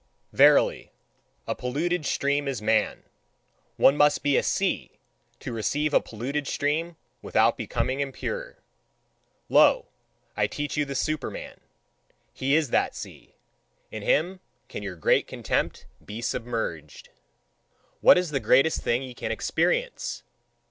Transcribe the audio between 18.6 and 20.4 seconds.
thing ye can experience?